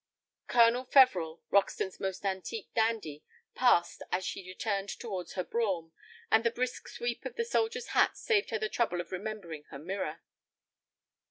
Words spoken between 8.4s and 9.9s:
her the trouble of remembering her